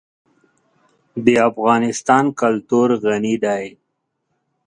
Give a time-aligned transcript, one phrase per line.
[1.25, 3.65] د افغانستان کلتور غني دی.